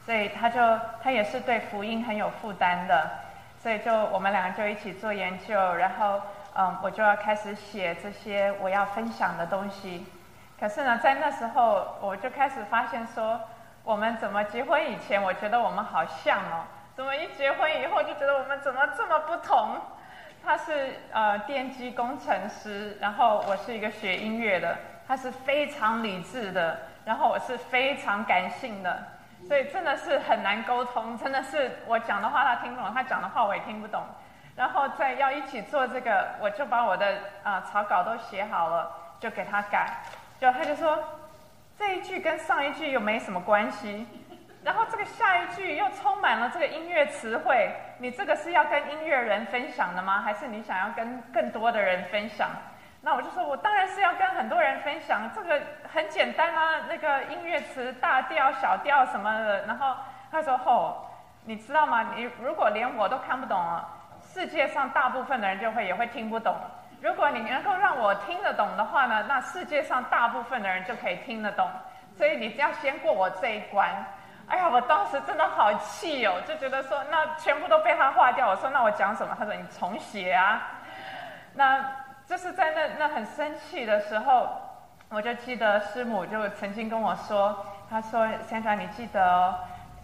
[0.06, 0.60] 所以他就
[1.04, 3.12] 他也是对福音很有负担的，
[3.62, 6.20] 所以就我们两个就一起做研究，然后
[6.56, 10.06] 嗯我就要开始写这些我要分享的东西。
[10.60, 13.40] 可是呢，在那时候我就开始发现说，
[13.84, 16.66] 我们怎么结婚以前，我觉得我们好像哦。
[16.96, 19.80] 怎么一结婚以后就觉得我们怎么这么不同？
[20.44, 24.76] 他是呃电机工程师，然后我是一个学音乐的，
[25.08, 29.04] 他是非常理智的，然后我是非常感性的，
[29.48, 34.04] 所以真的是很难沟通，真的是我讲的话他听不懂，他讲的话我也听不懂，
[34.56, 39.88] 然后再要一起做这个，我就把我的啊草稿都写好了，就给他改，
[40.40, 40.98] 就他就说
[41.78, 44.08] 这一句跟上一句又没什么关系。
[44.64, 50.22] 然后这个下一句又充满了这个音乐词汇，你这个是要跟音乐人分享的吗？
[50.22, 52.50] 还是你想要跟更多的人分享？
[53.02, 55.60] 那我就说我当然是要跟很多人分享，这个
[55.92, 59.66] 很简单啊，那个音乐词大调、小调什么的。
[59.66, 59.96] 然后
[60.30, 61.10] 他说：“吼，
[61.44, 62.14] 你知道吗？
[62.16, 63.60] 你如果连我都看不懂，
[64.22, 66.56] 世界上大部分的人就会也会听不懂。
[67.02, 71.68] 如果你能够让我听得懂的话呢，那世界上大部分的人就可以听得懂。
[72.16, 73.90] 所以你只要先过我这一关。”
[74.52, 78.50] 哎呀，我当时真的好气哦，就觉得说那全部都被他划掉。
[78.50, 79.34] 我说那我讲什么？
[79.40, 80.62] 他说你重写啊。
[81.54, 81.82] 那
[82.28, 84.50] 就是在那那很生气的时候，
[85.08, 89.56] 我就记得师母就曾经跟我说，他说先生你记得，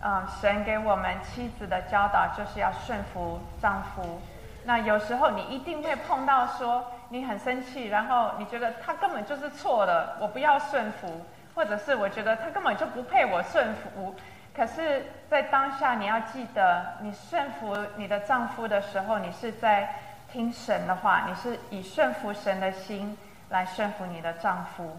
[0.01, 4.21] 嗯，神给我们妻子的教导就是要顺服丈夫。
[4.63, 14.15] 那有时候你一定会碰到说你很生气，然后你觉得他根本就是错的，我不要顺服，或者是我觉得他根本就不配我顺服。
[14.57, 19.87] 可是，在当下，你要记得，你顺服你的丈夫的时候，你是在
[20.31, 23.15] 听神的话，你是以顺服神的心
[23.49, 24.97] 来顺服你的丈夫。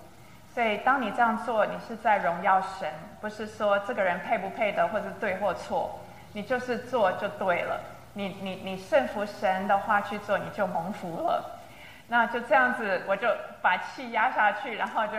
[0.54, 2.88] 所以，当你这样做，你是在荣耀神，
[3.20, 5.98] 不是说这个人配不配得，或者对或错，
[6.32, 7.80] 你就是做就对了。
[8.12, 11.58] 你你你顺服神的话去做，你就蒙福了。
[12.06, 13.26] 那就这样子，我就
[13.60, 15.18] 把气压下去，然后就。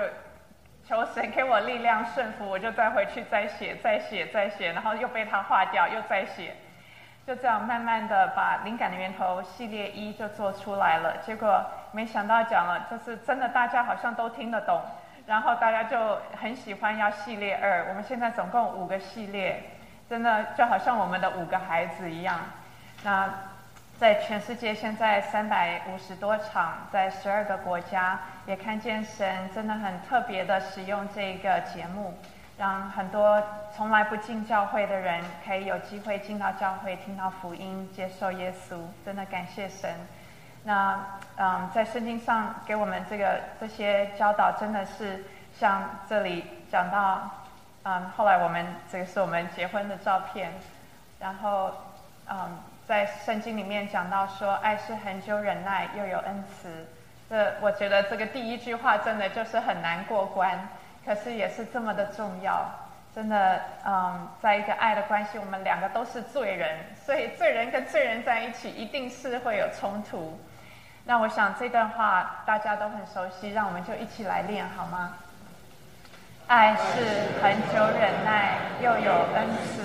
[0.89, 6.55] 求神给我力量顺服，我就再回去再写再写再写，然后又被他划掉，又再写，
[7.27, 11.17] 就这样慢慢的把灵感的源头系列一就做出来了。
[11.17, 14.81] 结果没想到讲了，就是真的大家好像都听得懂，
[15.27, 17.85] 然后大家就很喜欢要系列二。
[17.89, 19.61] 我们现在总共五个系列，
[20.09, 22.39] 真的就好像我们的五个孩子一样。
[23.03, 23.29] 那。
[23.99, 32.17] 在全世界现在三百五十多场，在十二个国家，也看见神真的很特别的使用这个节目，
[32.57, 33.43] 让很多
[33.75, 39.89] 从来不进教会的人可以有机会进到教会，听到福音，接受耶稣，真的感谢神。
[40.63, 40.97] 那
[41.35, 45.25] 嗯，在圣经上给我们这个这些教导，真的是
[45.59, 47.29] 像这里讲到，
[47.83, 50.53] 嗯，后来我们这个是我们结婚的照片，
[51.19, 51.73] 然后
[52.29, 52.57] 嗯。
[52.89, 56.87] 在圣经里面讲到说，爱是很久忍耐，又有恩慈。
[57.29, 60.67] 这我觉得这个第一句话真的就是很难过关，
[61.05, 62.65] 可是也是这么的重要。
[63.13, 70.41] 真的，嗯，在一个爱的关系，我们两个都是罪人，所以罪人跟罪人在一起一定是会有冲突。
[71.05, 75.13] 那我想这段话大家都很熟悉，让我们就一起来练好吗？
[76.47, 79.83] 爱是很久忍耐，又有恩慈。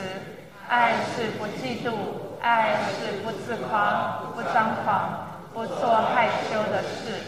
[0.70, 2.23] 爱是不嫉妒。
[2.44, 7.22] 爱是不自夸、不张狂、不做害羞的事、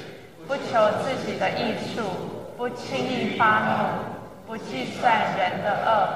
[0.46, 2.02] 不求自己的益处、
[2.54, 6.08] 不轻易发怒、不计算人的恶。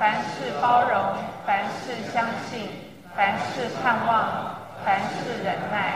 [0.00, 1.00] 凡事包容，
[1.46, 2.68] 凡事相信，
[3.14, 5.92] 凡事盼望，凡事忍耐。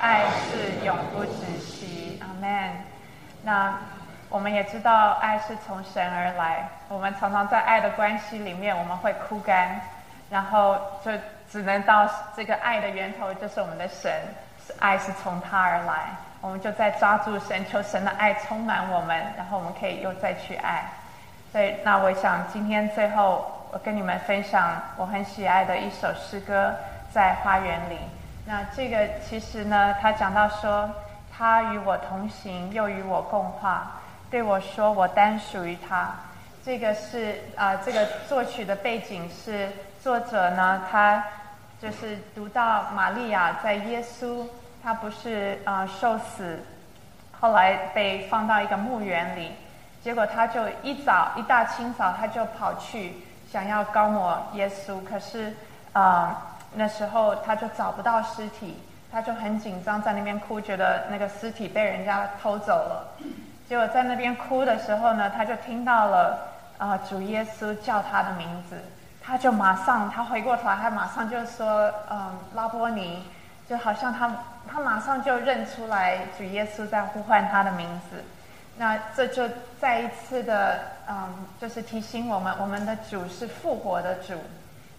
[0.00, 2.20] 爱是永不止息。
[2.20, 2.70] 阿门。
[3.44, 3.78] 那
[4.28, 6.68] 我们也知道，爱是从神而来。
[6.88, 9.80] 我们常常在爱的关系里面，我们会枯干，
[10.28, 11.12] 然后就。
[11.52, 14.10] 只能到这个爱的源头，就是我们的神，
[14.66, 16.06] 是爱是从他而来。
[16.40, 20.82] 我们就在抓住神，求神的爱充满我们，然后我们可以又再去爱。
[21.52, 26.74] 所以，那我想今天最后，我跟你们分享我很喜爱的一首诗歌，
[27.12, 27.98] 在花园里。
[28.46, 30.90] 那这个其实呢，他讲到说，
[31.30, 34.00] 他与我同行，又与我共话，
[34.30, 36.12] 对我说，我单属于他。
[36.64, 39.68] 这个是啊，这个作曲的背景是
[40.02, 41.22] 作者呢，他。
[41.82, 44.46] 就是读到玛利亚在耶稣，
[44.84, 46.60] 他不是啊受死，
[47.40, 49.50] 后来被放到一个墓园里，
[50.00, 53.16] 结果他就一早一大清早他就跑去
[53.50, 55.52] 想要高抹耶稣，可是
[55.92, 58.78] 啊那时候他就找不到尸体，
[59.10, 63.12] 他就很紧张在那边哭，觉得那个尸体被人家偷走了，
[63.68, 66.46] 结果在那边哭的时候呢，他就听到了
[66.78, 68.76] 啊主耶稣叫他的名字。
[69.24, 73.24] 他就马上，他回过头来，他马上就说：“嗯，拉波尼，
[73.68, 74.28] 就好像他，
[74.68, 78.24] 他马上就认出来主耶稣在呼唤他的名字。
[78.78, 79.48] 那这就
[79.80, 84.34] 再一次的，嗯，就是提醒我们，我们的主是复活的主。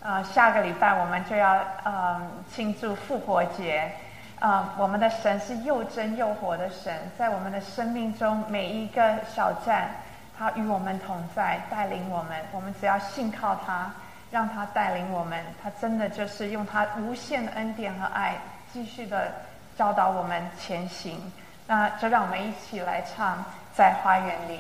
[0.02, 3.92] 呃，下个礼拜我们就要，嗯，庆祝复活节。
[4.40, 9.90] 嗯，我们的神是又真又活的神，在我们的生命中每一个小站，
[10.38, 12.38] 他与我们同在，带领我们。
[12.52, 13.92] 我们只要信靠他。”
[14.34, 18.36] 让他带领我们，他真的就是用他无限的恩典和爱，
[18.74, 19.32] 继续的
[19.78, 21.32] 教导我们前行。
[21.68, 24.60] 那就让我们一起来唱，在花园里。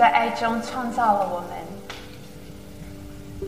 [0.00, 1.50] 在爱中创造了我们，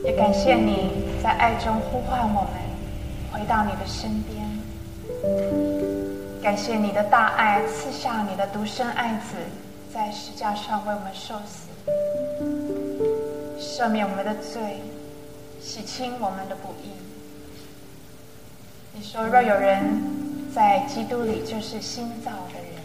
[0.05, 2.51] 也感谢你在爱中呼唤我们
[3.33, 4.47] 回到你的身边。
[6.43, 9.39] 感谢你的大爱赐下你的独生爱子，
[9.91, 11.71] 在石架上为我们受死，
[13.59, 14.83] 赦免我们的罪，
[15.59, 16.91] 洗清我们的不义。
[18.93, 22.83] 你说，若有人在基督里，就是新造的人。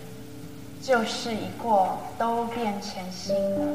[0.82, 3.66] 旧事已过，都变成新了。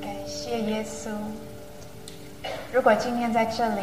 [0.00, 1.10] 感谢耶稣。
[2.72, 3.82] 如果今天在这里，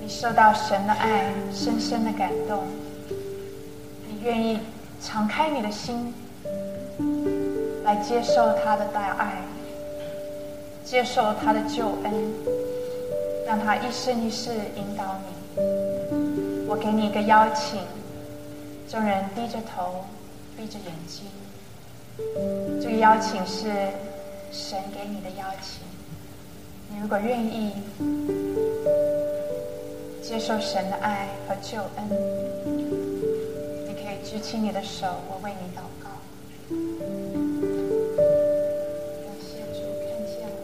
[0.00, 2.64] 你受到神的爱，深深的感动，
[4.08, 4.60] 你愿意
[5.00, 6.12] 敞开你的心，
[7.84, 9.32] 来接受他的大爱，
[10.84, 12.12] 接受他的救恩，
[13.46, 15.28] 让他一生一世引导你。
[16.68, 17.80] 我给你一个邀请。
[18.88, 20.04] 众人低着头，
[20.56, 21.26] 闭着眼睛。
[22.80, 23.68] 这个邀请是
[24.50, 25.82] 神给你的邀请。
[26.88, 27.72] 你如果愿意
[30.22, 32.08] 接受神的爱和救恩，
[33.86, 36.08] 你可以举起你的手，我为你祷告。
[39.24, 40.56] 感谢主看见了，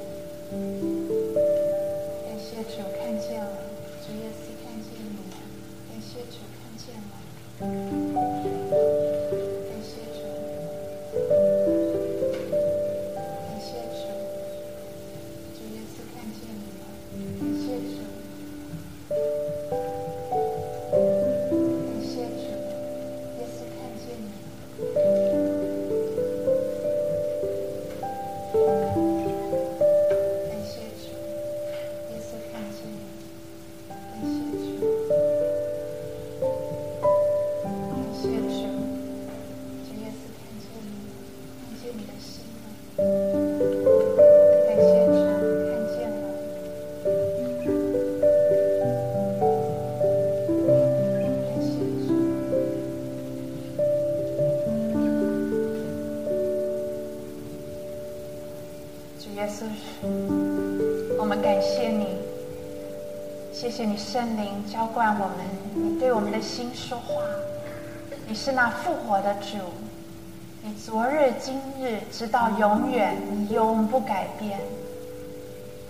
[2.25, 3.47] 感谢主看见了，
[4.07, 5.19] 主耶稣看见你，
[5.91, 8.02] 感谢主看见了。
[64.13, 65.39] 圣灵浇灌我们，
[65.75, 67.23] 你对我们的心说话。
[68.29, 69.57] 你是那复活的主，
[70.61, 74.61] 你昨日今日直到永远，你永不改变。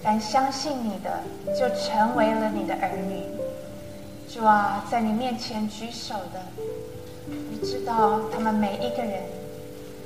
[0.04, 1.18] 凡相信你的，
[1.58, 3.24] 就成为了你的儿女。
[4.32, 6.40] 主啊，在你面前举手的，
[7.26, 9.20] 你知道他们每一个人，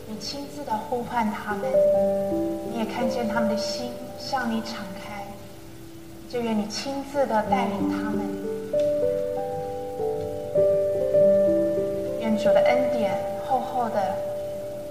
[0.09, 1.71] 你亲自的呼唤他们，
[2.73, 4.77] 你也看见他们的心向你敞。
[6.29, 8.20] 就愿你亲自的带领他们，
[12.20, 13.14] 愿主的恩典
[13.47, 14.14] 厚厚的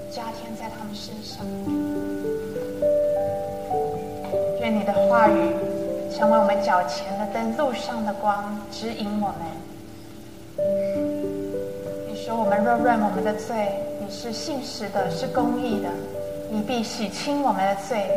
[0.09, 1.45] 加添在他们身上，
[4.61, 5.33] 愿你的话语
[6.15, 9.36] 成为我们脚前的灯，路上的光，指引我们。
[12.07, 13.55] 你说我们若认我们的罪，
[13.99, 15.89] 你是信实的，是公义的，
[16.49, 18.09] 你必洗清我们的罪。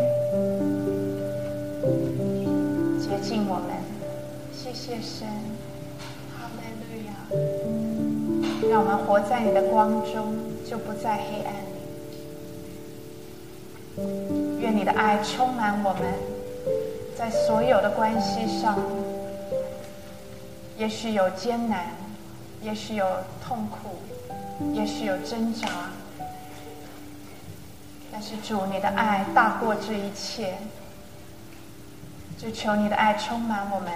[3.58, 3.74] 敬我们，
[4.52, 5.26] 谢谢神，
[6.32, 7.10] 哈利路亚！
[8.70, 11.70] 让我们活在你的光中，就不在黑暗里。
[14.60, 16.14] 愿你的爱充满我们，
[17.16, 18.78] 在所有的关系上，
[20.76, 21.96] 也许有艰难，
[22.62, 23.04] 也许有
[23.44, 23.96] 痛苦，
[24.72, 25.90] 也许有挣扎，
[28.12, 30.54] 但是主，你的爱大过这一切。
[32.40, 33.92] 就求你的爱充满我们，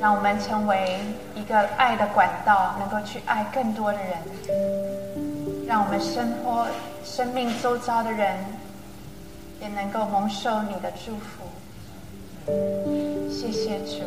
[0.00, 0.98] 让我们成为
[1.34, 4.16] 一个爱的管道，能够去爱更多的人，
[5.66, 6.66] 让我们生活
[7.04, 8.34] 生命周遭的人
[9.60, 11.44] 也能够蒙受你的祝福。
[13.30, 14.02] 谢谢主，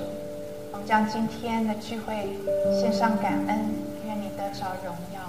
[0.71, 2.35] 我们将今天的聚会
[2.81, 3.71] 献上感恩，
[4.07, 5.21] 愿你得着荣耀，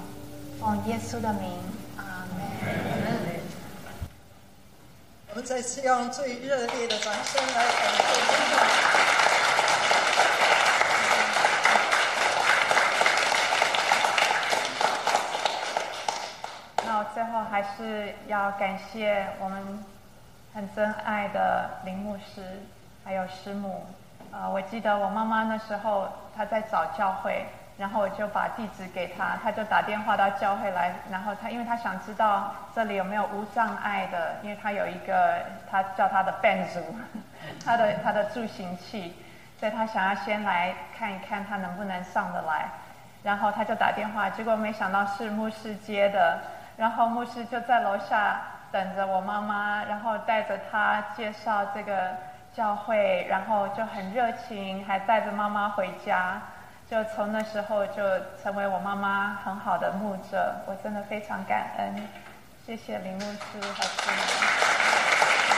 [0.59, 1.51] 奉耶稣的名，
[1.99, 3.34] 阿门。
[5.35, 8.05] 我们再次用最热烈的掌声来感谢。
[16.87, 19.85] 那我最后还是要感谢我们
[20.55, 22.63] 很真爱的林牧师，
[23.05, 23.85] 还有师母。
[24.31, 27.45] 啊，我记得我妈妈那时候她在找教会。
[27.77, 30.93] 然后我就把地址给他，他就打电话到教会来。
[31.11, 36.81] 然后他，因为他想知道这里有没有无障碍的，因为他有一个他叫他的 Ben 族，
[37.65, 39.17] 他的他的助行器，
[39.59, 42.67] 所以他想要先来看一看他能不能上得来。
[43.25, 46.39] 然后他就打电话，结果没想到是牧师接的，
[46.77, 52.11] 然后牧师就在楼下等着我妈妈，然后带着她介绍这个
[52.53, 56.39] 教会，然后就很热情，还带着妈妈回家，
[56.91, 58.03] 就从那时候就
[58.43, 62.09] 成为我妈妈很好的牧者，我真的非常感恩，
[62.67, 65.54] 谢谢林牧师和师母。